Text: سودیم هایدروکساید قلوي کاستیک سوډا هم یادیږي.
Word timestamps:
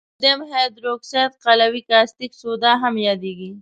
سودیم 0.13 0.39
هایدروکساید 0.51 1.31
قلوي 1.43 1.81
کاستیک 1.89 2.31
سوډا 2.41 2.73
هم 2.81 2.93
یادیږي. 3.07 3.51